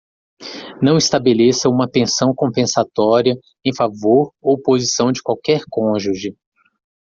[0.81, 6.35] Não estabeleça uma pensão compensatória em favor ou posição de qualquer cônjuge.